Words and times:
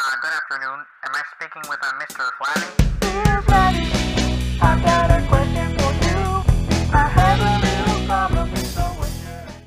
Uh, 0.00 0.10
good 0.22 0.30
afternoon. 0.30 0.84
Am 1.04 1.12
I 1.12 1.22
speaking 1.34 1.62
with 1.68 1.80
uh, 1.82 1.90
Mr. 1.98 2.30
Flatty? 2.38 3.00
Dear 3.00 3.42
Flatty, 3.42 4.60
I've 4.62 4.84
got 4.84 5.10
a 5.10 5.26
question 5.26 5.76
for 5.76 5.92
you. 6.06 6.94
I 6.94 7.08
have 7.08 7.40
a 7.40 7.66
little 7.66 8.06
problem, 8.06 8.56
so 8.58 8.96
would 9.00 9.08
you? 9.08 9.66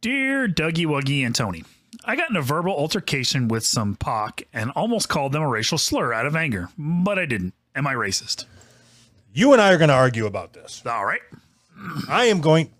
Dear 0.00 0.48
Dougie 0.48 0.86
Wuggy 0.86 1.26
and 1.26 1.34
Tony, 1.34 1.64
I 2.06 2.16
got 2.16 2.30
in 2.30 2.36
a 2.36 2.40
verbal 2.40 2.72
altercation 2.72 3.46
with 3.48 3.66
some 3.66 3.94
POC 3.96 4.44
and 4.54 4.70
almost 4.70 5.10
called 5.10 5.32
them 5.32 5.42
a 5.42 5.48
racial 5.48 5.76
slur 5.76 6.14
out 6.14 6.24
of 6.24 6.34
anger, 6.34 6.70
but 6.78 7.18
I 7.18 7.26
didn't. 7.26 7.52
Am 7.74 7.86
I 7.86 7.92
racist? 7.92 8.46
You 9.34 9.52
and 9.52 9.60
I 9.60 9.70
are 9.74 9.76
going 9.76 9.88
to 9.88 9.94
argue 9.94 10.24
about 10.24 10.54
this. 10.54 10.82
All 10.86 11.04
right. 11.04 11.20
I 12.08 12.24
am 12.24 12.40
going. 12.40 12.70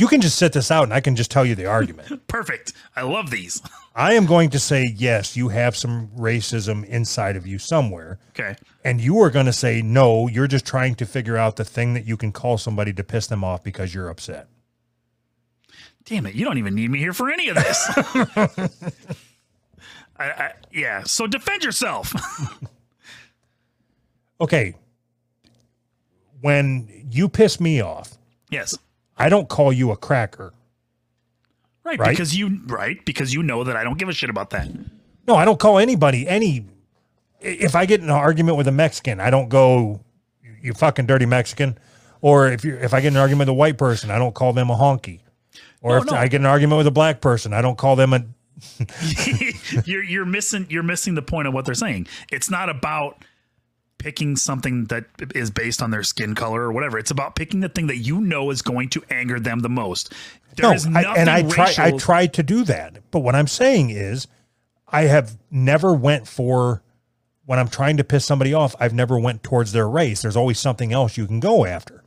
You 0.00 0.08
can 0.08 0.22
just 0.22 0.38
sit 0.38 0.54
this 0.54 0.70
out 0.70 0.84
and 0.84 0.94
I 0.94 1.00
can 1.00 1.14
just 1.14 1.30
tell 1.30 1.44
you 1.44 1.54
the 1.54 1.66
argument. 1.78 2.26
Perfect. 2.26 2.72
I 2.96 3.02
love 3.02 3.30
these. 3.30 3.60
I 3.94 4.14
am 4.14 4.24
going 4.24 4.48
to 4.50 4.58
say, 4.58 4.94
yes, 4.96 5.36
you 5.36 5.48
have 5.48 5.76
some 5.76 6.08
racism 6.16 6.86
inside 6.86 7.36
of 7.36 7.46
you 7.46 7.58
somewhere. 7.58 8.18
Okay. 8.30 8.56
And 8.82 8.98
you 8.98 9.20
are 9.20 9.28
going 9.28 9.44
to 9.44 9.52
say, 9.52 9.82
no, 9.82 10.26
you're 10.26 10.46
just 10.46 10.64
trying 10.64 10.94
to 10.94 11.04
figure 11.04 11.36
out 11.36 11.56
the 11.56 11.64
thing 11.64 11.92
that 11.94 12.06
you 12.06 12.16
can 12.16 12.32
call 12.32 12.56
somebody 12.56 12.94
to 12.94 13.04
piss 13.04 13.26
them 13.26 13.44
off 13.44 13.62
because 13.62 13.94
you're 13.94 14.08
upset. 14.08 14.48
Damn 16.04 16.24
it. 16.24 16.34
You 16.34 16.46
don't 16.46 16.56
even 16.56 16.74
need 16.74 16.90
me 16.90 16.98
here 16.98 17.12
for 17.12 17.30
any 17.30 17.50
of 17.50 17.56
this. 17.56 17.90
I, 20.16 20.24
I, 20.24 20.52
yeah. 20.72 21.02
So 21.02 21.26
defend 21.26 21.62
yourself. 21.62 22.14
Okay. 24.40 24.74
When 26.40 27.06
you 27.10 27.28
piss 27.28 27.60
me 27.60 27.82
off, 27.82 28.16
yes. 28.50 28.78
I 29.20 29.28
don't 29.28 29.48
call 29.48 29.72
you 29.72 29.90
a 29.90 29.96
cracker. 29.96 30.52
Right, 31.84 31.98
Right? 31.98 32.10
Because 32.10 32.36
you 32.36 32.60
right 32.66 33.02
because 33.04 33.34
you 33.34 33.42
know 33.42 33.64
that 33.64 33.76
I 33.76 33.84
don't 33.84 33.98
give 33.98 34.08
a 34.08 34.12
shit 34.12 34.30
about 34.30 34.50
that. 34.50 34.68
No, 35.26 35.34
I 35.34 35.44
don't 35.44 35.58
call 35.58 35.78
anybody 35.78 36.28
any. 36.28 36.66
If 37.40 37.74
I 37.74 37.86
get 37.86 38.00
in 38.00 38.06
an 38.06 38.12
argument 38.12 38.58
with 38.58 38.68
a 38.68 38.72
Mexican, 38.72 39.18
I 39.18 39.30
don't 39.30 39.48
go, 39.48 40.00
"You 40.62 40.74
fucking 40.74 41.06
dirty 41.06 41.26
Mexican," 41.26 41.78
or 42.20 42.48
if 42.48 42.64
you 42.64 42.76
if 42.76 42.92
I 42.92 43.00
get 43.00 43.08
in 43.08 43.16
an 43.16 43.20
argument 43.20 43.40
with 43.40 43.48
a 43.48 43.54
white 43.54 43.78
person, 43.78 44.10
I 44.10 44.18
don't 44.18 44.34
call 44.34 44.52
them 44.52 44.70
a 44.70 44.76
honky. 44.76 45.20
Or 45.80 45.92
No, 45.92 46.02
if 46.02 46.10
no. 46.10 46.16
I 46.16 46.28
get 46.28 46.36
in 46.40 46.42
an 46.42 46.50
argument 46.50 46.78
with 46.78 46.86
a 46.86 46.92
black 46.92 47.20
person, 47.20 47.52
I 47.54 47.62
don't 47.62 47.78
call 47.78 47.96
them 47.96 48.12
a. 48.12 48.24
you're 49.84 50.02
you're 50.02 50.26
missing 50.26 50.66
you're 50.68 50.82
missing 50.82 51.14
the 51.14 51.22
point 51.22 51.48
of 51.48 51.54
what 51.54 51.64
they're 51.64 51.74
saying. 51.74 52.06
It's 52.30 52.50
not 52.50 52.68
about 52.68 53.24
picking 54.00 54.34
something 54.34 54.86
that 54.86 55.04
is 55.36 55.50
based 55.52 55.80
on 55.80 55.92
their 55.92 56.02
skin 56.02 56.34
color 56.34 56.62
or 56.62 56.72
whatever. 56.72 56.98
It's 56.98 57.12
about 57.12 57.36
picking 57.36 57.60
the 57.60 57.68
thing 57.68 57.86
that 57.86 57.98
you 57.98 58.20
know 58.20 58.50
is 58.50 58.62
going 58.62 58.88
to 58.90 59.02
anger 59.10 59.38
them 59.38 59.60
the 59.60 59.68
most. 59.68 60.12
There 60.56 60.68
No, 60.68 60.72
is 60.74 60.86
I, 60.86 61.02
and 61.16 61.30
I 61.30 61.42
try. 61.42 61.66
I 61.66 61.68
racial- 61.86 61.98
tried 62.00 62.32
to 62.34 62.42
do 62.42 62.64
that, 62.64 62.98
but 63.12 63.20
what 63.20 63.36
I'm 63.36 63.46
saying 63.46 63.90
is, 63.90 64.26
I 64.88 65.02
have 65.02 65.38
never 65.52 65.92
went 65.94 66.26
for 66.26 66.82
when 67.46 67.60
I'm 67.60 67.68
trying 67.68 67.98
to 67.98 68.04
piss 68.04 68.24
somebody 68.24 68.52
off. 68.52 68.74
I've 68.80 68.94
never 68.94 69.18
went 69.18 69.44
towards 69.44 69.70
their 69.72 69.88
race. 69.88 70.22
There's 70.22 70.36
always 70.36 70.58
something 70.58 70.92
else 70.92 71.16
you 71.16 71.26
can 71.26 71.38
go 71.38 71.64
after, 71.64 72.02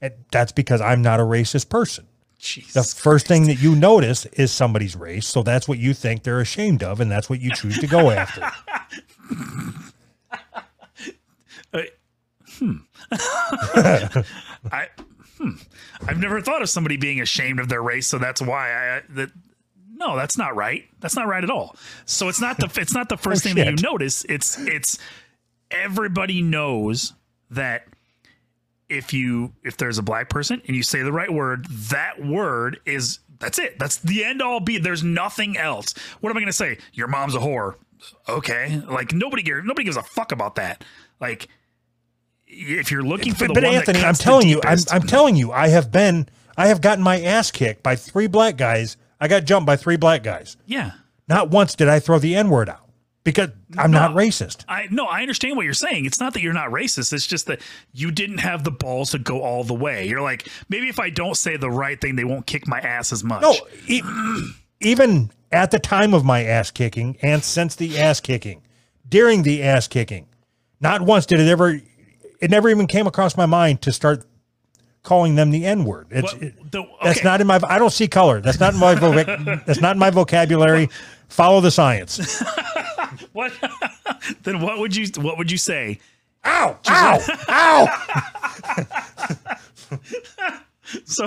and 0.00 0.12
that's 0.30 0.52
because 0.52 0.80
I'm 0.80 1.02
not 1.02 1.18
a 1.18 1.24
racist 1.24 1.68
person. 1.68 2.04
The 2.36 2.42
Jesus. 2.44 2.94
first 2.94 3.26
thing 3.26 3.46
that 3.46 3.56
you 3.56 3.74
notice 3.74 4.24
is 4.26 4.52
somebody's 4.52 4.94
race, 4.94 5.26
so 5.26 5.42
that's 5.42 5.66
what 5.66 5.78
you 5.78 5.92
think 5.94 6.22
they're 6.22 6.38
ashamed 6.40 6.84
of, 6.84 7.00
and 7.00 7.10
that's 7.10 7.28
what 7.28 7.40
you 7.40 7.50
choose 7.52 7.78
to 7.78 7.86
go 7.88 8.10
after. 8.10 8.48
Uh, 11.72 11.82
hmm. 12.52 12.76
I 13.12 14.88
hmm. 15.36 15.50
I've 16.06 16.18
never 16.18 16.40
thought 16.40 16.62
of 16.62 16.70
somebody 16.70 16.96
being 16.96 17.20
ashamed 17.20 17.60
of 17.60 17.68
their 17.68 17.82
race, 17.82 18.06
so 18.06 18.18
that's 18.18 18.40
why 18.40 18.72
I 18.72 19.02
that 19.10 19.30
no, 19.98 20.16
that's 20.16 20.38
not 20.38 20.54
right. 20.54 20.84
That's 21.00 21.16
not 21.16 21.26
right 21.26 21.42
at 21.42 21.50
all. 21.50 21.76
So 22.06 22.28
it's 22.28 22.40
not 22.40 22.58
the 22.58 22.70
it's 22.80 22.94
not 22.94 23.08
the 23.08 23.16
first 23.16 23.44
Oh, 23.44 23.48
thing 23.48 23.56
that 23.56 23.66
you 23.66 23.76
notice. 23.82 24.24
It's 24.28 24.58
it's 24.58 24.98
everybody 25.70 26.40
knows 26.42 27.12
that 27.50 27.84
if 28.88 29.12
you 29.12 29.52
if 29.64 29.76
there's 29.76 29.98
a 29.98 30.02
black 30.02 30.28
person 30.28 30.62
and 30.66 30.76
you 30.76 30.82
say 30.82 31.02
the 31.02 31.12
right 31.12 31.32
word, 31.32 31.66
that 31.66 32.24
word 32.24 32.80
is 32.86 33.18
that's 33.38 33.58
it. 33.58 33.78
That's 33.78 33.98
the 33.98 34.24
end 34.24 34.42
all 34.42 34.60
be. 34.60 34.78
There's 34.78 35.04
nothing 35.04 35.56
else. 35.56 35.94
What 36.20 36.30
am 36.30 36.36
I 36.36 36.40
going 36.40 36.46
to 36.46 36.52
say? 36.52 36.78
Your 36.92 37.08
mom's 37.08 37.34
a 37.34 37.38
whore. 37.38 37.74
Okay, 38.28 38.80
like 38.88 39.12
nobody 39.12 39.42
gives 39.42 39.64
nobody 39.64 39.84
gives 39.84 39.96
a 39.96 40.02
fuck 40.02 40.32
about 40.32 40.54
that. 40.56 40.84
Like 41.20 41.48
if 42.48 42.90
you're 42.90 43.02
looking 43.02 43.34
for 43.34 43.46
but 43.46 43.54
the 43.54 43.60
but 43.60 43.64
one 43.64 43.74
Anthony, 43.76 44.00
I'm 44.00 44.14
telling 44.14 44.48
you, 44.48 44.60
I'm, 44.64 44.78
I'm 44.90 45.02
telling 45.02 45.36
you, 45.36 45.52
I 45.52 45.68
have 45.68 45.92
been, 45.92 46.28
I 46.56 46.68
have 46.68 46.80
gotten 46.80 47.04
my 47.04 47.20
ass 47.20 47.50
kicked 47.50 47.82
by 47.82 47.96
three 47.96 48.26
black 48.26 48.56
guys. 48.56 48.96
I 49.20 49.28
got 49.28 49.44
jumped 49.44 49.66
by 49.66 49.76
three 49.76 49.96
black 49.96 50.22
guys. 50.22 50.56
yeah. 50.66 50.92
Not 51.28 51.50
once 51.50 51.74
did 51.74 51.88
I 51.88 52.00
throw 52.00 52.18
the 52.18 52.34
N 52.34 52.48
word 52.48 52.70
out 52.70 52.88
because 53.22 53.50
I'm 53.76 53.90
not 53.90 54.12
racist. 54.12 54.64
I 54.66 54.86
no, 54.90 55.04
I 55.04 55.20
understand 55.20 55.56
what 55.58 55.66
you're 55.66 55.74
saying. 55.74 56.06
It's 56.06 56.18
not 56.18 56.32
that 56.32 56.40
you're 56.40 56.54
not 56.54 56.70
racist. 56.70 57.12
It's 57.12 57.26
just 57.26 57.44
that 57.48 57.60
you 57.92 58.10
didn't 58.10 58.38
have 58.38 58.64
the 58.64 58.70
balls 58.70 59.10
to 59.10 59.18
go 59.18 59.42
all 59.42 59.62
the 59.62 59.74
way. 59.74 60.08
You're 60.08 60.22
like, 60.22 60.48
maybe 60.70 60.88
if 60.88 60.98
I 60.98 61.10
don't 61.10 61.36
say 61.36 61.58
the 61.58 61.68
right 61.70 62.00
thing, 62.00 62.16
they 62.16 62.24
won't 62.24 62.46
kick 62.46 62.66
my 62.66 62.80
ass 62.80 63.12
as 63.12 63.22
much. 63.22 63.42
No, 63.42 63.54
e- 63.86 64.00
even 64.80 65.30
at 65.52 65.70
the 65.70 65.78
time 65.78 66.14
of 66.14 66.24
my 66.24 66.44
ass 66.44 66.70
kicking 66.70 67.18
and 67.20 67.44
since 67.44 67.74
the 67.76 67.98
ass 67.98 68.20
kicking, 68.20 68.62
during 69.06 69.42
the 69.42 69.62
ass 69.62 69.86
kicking, 69.86 70.28
not 70.80 71.02
once 71.02 71.26
did 71.26 71.40
it 71.40 71.48
ever, 71.48 71.80
it 72.40 72.50
never 72.50 72.68
even 72.68 72.86
came 72.86 73.06
across 73.06 73.36
my 73.36 73.46
mind 73.46 73.82
to 73.82 73.92
start 73.92 74.24
calling 75.02 75.36
them 75.36 75.50
the 75.50 75.64
N 75.64 75.84
word. 75.84 76.08
It's 76.10 76.32
it- 76.34 76.70
the- 76.70 76.84
that's 77.02 77.24
not 77.24 77.40
in 77.40 77.46
my. 77.46 77.60
I 77.66 77.78
don't 77.78 77.92
see 77.92 78.08
color. 78.08 78.40
That's 78.40 78.60
not 78.60 78.74
in 78.74 78.80
my. 78.80 78.94
voc- 78.94 79.64
that's 79.66 79.80
not 79.80 79.96
in 79.96 79.98
my 79.98 80.10
vocabulary. 80.10 80.88
Follow 81.28 81.60
the 81.60 81.70
science. 81.70 82.42
What? 83.32 83.52
then 84.42 84.60
what 84.60 84.78
would 84.78 84.94
you 84.94 85.06
what 85.16 85.38
would 85.38 85.50
you 85.50 85.58
say? 85.58 85.98
Ow! 86.44 86.78
Ow! 86.88 87.20
Ow! 87.48 88.98
So 91.04 91.26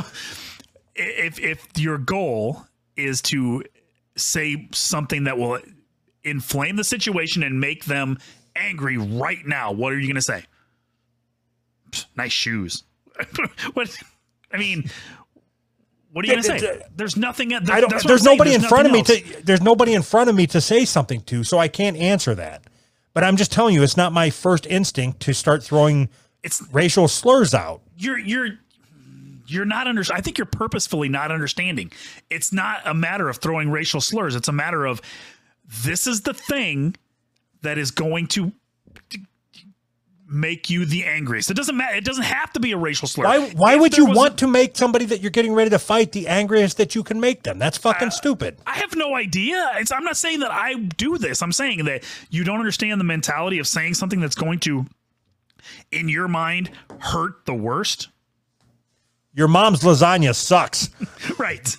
if 0.96 1.40
if 1.40 1.68
your 1.78 1.98
goal 1.98 2.66
is 2.96 3.22
to 3.24 3.64
say 4.16 4.68
something 4.72 5.26
that 5.26 5.38
will 5.38 5.60
inflame 6.24 6.76
the 6.76 6.84
situation 6.84 7.44
and 7.44 7.60
make 7.60 7.86
them 7.86 8.18
angry 8.56 8.98
right 8.98 9.46
now, 9.46 9.72
what 9.72 9.94
are 9.94 10.00
you 10.00 10.08
going 10.08 10.16
to 10.16 10.22
say? 10.22 10.44
Psst, 11.92 12.06
Nice 12.16 12.32
shoes. 12.32 12.84
what? 13.74 13.96
I 14.52 14.58
mean, 14.58 14.90
what 16.12 16.26
are 16.26 16.28
you 16.28 16.34
going 16.34 16.44
to 16.44 16.60
say? 16.60 16.82
There's 16.96 17.16
nothing. 17.16 17.54
At, 17.54 17.70
I 17.70 17.80
don't. 17.82 17.90
that's 17.90 18.04
what 18.04 18.10
There's 18.10 18.24
nobody 18.24 18.54
in 18.54 18.62
front 18.62 18.86
of 18.86 18.92
me 18.92 19.00
else. 19.00 19.08
to. 19.08 19.44
There's 19.44 19.62
nobody 19.62 19.94
in 19.94 20.02
front 20.02 20.30
of 20.30 20.36
me 20.36 20.48
to 20.48 20.60
say 20.60 20.86
something 20.86 21.22
to, 21.24 21.44
so 21.44 21.58
I 21.58 21.68
can't 21.68 21.98
answer 21.98 22.36
that. 22.36 22.64
But 23.14 23.24
I'm 23.24 23.38
just 23.38 23.52
telling 23.52 23.76
you, 23.76 23.84
it's 23.84 23.98
not 23.98 24.14
my 24.14 24.30
first 24.30 24.66
instinct 24.68 25.20
to 25.22 25.34
start 25.34 25.64
throwing 25.64 26.10
It's 26.44 26.62
racial 26.72 27.08
slurs 27.08 27.54
out. 27.54 27.82
you're 27.98 28.20
you're 28.20 28.50
you're 29.48 29.66
not 29.66 29.88
under 29.88 30.04
I 30.14 30.22
think 30.22 30.38
you're 30.38 30.46
purposefully 30.46 31.10
not 31.10 31.32
understanding. 31.32 31.92
It's 32.30 32.54
not 32.54 32.82
a 32.86 32.94
matter 32.94 33.28
of 33.30 33.38
throwing 33.38 33.70
racial 33.70 34.02
slurs. 34.02 34.36
It's 34.36 34.48
a 34.48 34.54
matter 34.54 34.86
of 34.86 35.02
this 35.84 36.08
is 36.08 36.22
the 36.22 36.34
thing 36.34 36.96
that 37.62 37.78
is 37.78 37.92
going 37.92 38.28
to 38.28 38.52
make 40.32 40.70
you 40.70 40.86
the 40.86 41.04
angriest. 41.04 41.52
It 41.52 41.56
doesn't 41.56 41.76
matter. 41.76 41.96
It 41.96 42.06
doesn't 42.06 42.24
have 42.24 42.54
to 42.54 42.60
be 42.60 42.72
a 42.72 42.78
racial 42.78 43.08
slur. 43.08 43.26
Why? 43.26 43.50
Why 43.52 43.76
would 43.76 43.98
you 43.98 44.06
want 44.06 44.34
a- 44.34 44.38
to 44.38 44.48
make 44.48 44.78
somebody 44.78 45.06
that 45.06 45.20
you're 45.22 45.30
getting 45.32 45.54
ready 45.54 45.70
to 45.72 45.80
fight 45.80 46.14
the 46.14 46.28
angriest 46.28 46.78
that 46.78 46.96
you 46.96 47.04
can 47.04 47.20
make 47.20 47.44
them? 47.44 47.60
That's 47.60 47.78
fucking 47.78 48.08
Uh, 48.08 48.12
stupid. 48.12 48.58
I 48.66 48.76
have 48.78 48.96
no 48.96 49.16
idea. 49.16 49.72
It's, 49.76 49.92
I'm 49.92 50.04
not 50.06 50.16
saying 50.18 50.40
that 50.40 50.52
I 50.52 50.76
do 50.76 51.18
this. 51.18 51.42
I'm 51.42 51.52
saying 51.52 51.84
that 51.86 52.04
you 52.30 52.44
don't 52.44 52.60
understand 52.60 53.00
the 53.00 53.06
mentality 53.06 53.60
of 53.60 53.68
saying 53.68 53.96
something 53.96 54.22
that's 54.22 54.36
going 54.36 54.60
to, 54.62 54.86
in 55.92 56.08
your 56.08 56.28
mind, 56.30 56.72
hurt 57.00 57.46
the 57.46 57.54
worst. 57.54 58.08
Your 59.34 59.48
mom's 59.48 59.82
lasagna 59.82 60.34
sucks. 60.36 60.90
right. 61.38 61.76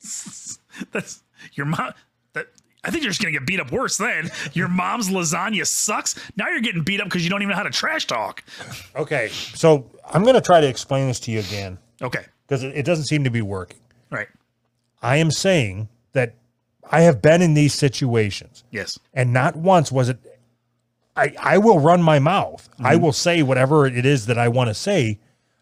That's 0.92 1.22
your 1.54 1.66
mom. 1.66 1.92
I 2.84 2.90
think 2.90 3.02
you're 3.04 3.10
just 3.10 3.22
gonna 3.22 3.32
get 3.32 3.46
beat 3.46 3.60
up 3.60 3.72
worse. 3.72 3.96
Then 3.96 4.30
your 4.52 4.68
mom's 4.68 5.08
lasagna 5.10 5.66
sucks. 5.66 6.14
Now 6.36 6.48
you're 6.48 6.60
getting 6.60 6.82
beat 6.82 7.00
up 7.00 7.06
because 7.06 7.24
you 7.24 7.30
don't 7.30 7.42
even 7.42 7.50
know 7.50 7.56
how 7.56 7.62
to 7.62 7.70
trash 7.70 8.06
talk. 8.06 8.42
Okay, 8.96 9.28
so 9.28 9.90
I'm 10.12 10.22
going 10.22 10.34
to 10.34 10.40
try 10.40 10.60
to 10.60 10.68
explain 10.68 11.06
this 11.06 11.20
to 11.20 11.30
you 11.30 11.40
again 11.40 11.78
Okay. 12.02 12.24
because 12.46 12.62
it, 12.62 12.76
it 12.76 12.84
doesn't 12.84 13.06
seem 13.06 13.24
to 13.24 13.30
be 13.30 13.42
working. 13.42 13.80
Right. 14.10 14.28
I 15.02 15.16
am 15.16 15.30
saying 15.30 15.88
that 16.12 16.34
I 16.90 17.02
have 17.02 17.22
been 17.22 17.42
in 17.42 17.54
these 17.54 17.74
situations. 17.74 18.64
Yes. 18.70 18.98
and 19.14 19.32
not 19.32 19.56
once 19.56 19.92
was 19.92 20.08
it 20.08 20.18
i 21.16 21.34
i 21.40 21.58
will 21.58 21.80
run 21.80 22.02
my 22.02 22.18
mouth 22.18 22.68
i 22.78 22.94
mm-hmm. 22.94 23.02
will 23.02 23.12
say 23.12 23.42
whatever 23.42 23.86
it 23.86 24.06
is 24.06 24.26
that 24.26 24.38
i 24.38 24.48
want 24.48 24.68
to 24.68 24.74
say 24.74 25.18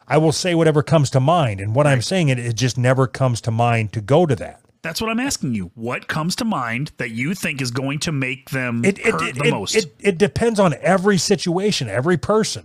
i 0.06 0.18
will 0.18 0.32
say 0.32 0.54
whatever 0.54 0.82
comes 0.82 1.10
to 1.10 1.20
mind 1.20 1.60
and 1.60 1.74
what 1.74 1.86
i'm 1.86 2.02
saying 2.02 2.28
it, 2.28 2.38
it 2.38 2.54
just 2.54 2.76
never 2.76 3.06
comes 3.06 3.40
to 3.40 3.50
mind 3.50 3.92
to 3.92 4.00
go 4.00 4.26
to 4.26 4.36
that 4.36 4.60
That's 4.82 5.00
what 5.00 5.10
I'm 5.10 5.20
asking 5.20 5.54
you. 5.54 5.70
What 5.74 6.08
comes 6.08 6.36
to 6.36 6.44
mind 6.44 6.92
that 6.98 7.10
you 7.10 7.34
think 7.34 7.60
is 7.60 7.70
going 7.70 7.98
to 8.00 8.12
make 8.12 8.50
them 8.50 8.84
it 8.84 8.98
it, 8.98 9.12
hurt 9.12 9.22
it, 9.22 9.34
the 9.36 9.50
most? 9.50 9.74
it, 9.74 9.94
it 9.98 10.18
depends 10.18 10.60
on 10.60 10.74
every 10.80 11.18
situation 11.18 11.88
every 11.88 12.16
person 12.16 12.64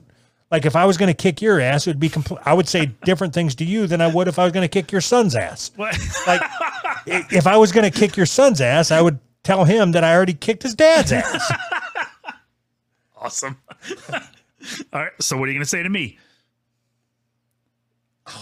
like 0.51 0.65
if 0.65 0.75
i 0.75 0.85
was 0.85 0.97
going 0.97 1.07
to 1.07 1.13
kick 1.13 1.41
your 1.41 1.59
ass 1.59 1.87
it 1.87 1.89
would 1.91 1.99
be 1.99 2.09
complete 2.09 2.39
i 2.45 2.53
would 2.53 2.67
say 2.67 2.85
different 3.03 3.33
things 3.33 3.55
to 3.55 3.65
you 3.65 3.87
than 3.87 4.01
i 4.01 4.07
would 4.07 4.27
if 4.27 4.37
i 4.37 4.43
was 4.43 4.51
going 4.53 4.63
to 4.63 4.67
kick 4.67 4.91
your 4.91 5.01
son's 5.01 5.35
ass 5.35 5.71
What? 5.75 5.97
like 6.27 6.41
if 7.07 7.47
i 7.47 7.57
was 7.57 7.71
going 7.71 7.89
to 7.89 7.99
kick 7.99 8.15
your 8.15 8.25
son's 8.25 8.61
ass 8.61 8.91
i 8.91 9.01
would 9.01 9.19
tell 9.43 9.65
him 9.65 9.91
that 9.91 10.03
I 10.03 10.15
already 10.15 10.33
kicked 10.33 10.63
his 10.63 10.73
dad's 10.73 11.11
ass. 11.11 11.51
Awesome. 13.15 13.57
All 14.11 15.01
right. 15.01 15.11
So 15.21 15.37
what 15.37 15.45
are 15.45 15.51
you 15.51 15.53
going 15.57 15.63
to 15.63 15.69
say 15.69 15.81
to 15.81 15.89
me? 15.89 16.17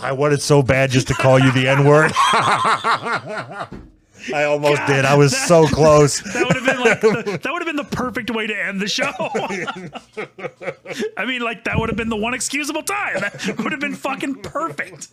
I 0.01 0.11
wanted 0.11 0.41
so 0.41 0.61
bad 0.61 0.91
just 0.91 1.07
to 1.07 1.13
call 1.13 1.39
you 1.39 1.51
the 1.51 1.67
N 1.67 1.85
word. 1.85 2.11
I 4.33 4.43
almost 4.43 4.85
did. 4.85 5.05
I 5.05 5.15
was 5.15 5.35
so 5.35 5.65
close. 5.67 6.21
That 6.33 6.45
would 6.45 6.55
have 6.55 6.65
been 6.65 6.79
like 6.79 7.01
the, 7.01 7.39
that 7.41 7.51
would 7.51 7.61
have 7.61 7.67
been 7.67 7.75
the 7.75 7.83
perfect 7.83 8.29
way 8.29 8.47
to 8.47 8.65
end 8.65 8.79
the 8.79 8.87
show. 8.87 9.11
I 11.17 11.25
mean, 11.25 11.41
like 11.41 11.63
that 11.63 11.79
would 11.79 11.89
have 11.89 11.97
been 11.97 12.09
the 12.09 12.15
one 12.15 12.33
excusable 12.33 12.83
time. 12.83 13.19
That 13.19 13.57
would 13.57 13.71
have 13.71 13.81
been 13.81 13.95
fucking 13.95 14.41
perfect. 14.43 15.07